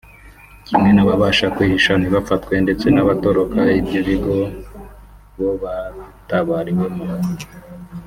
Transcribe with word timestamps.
kimwe 0.65 0.89
n’ababasha 0.93 1.45
kwihisha 1.55 1.91
ntibafatwe 1.97 2.53
ndetse 2.65 2.85
n’abatoroka 2.91 3.59
ibyo 3.79 3.99
bigo 4.07 4.35
bo 5.37 5.49
batabariwemo 5.61 7.05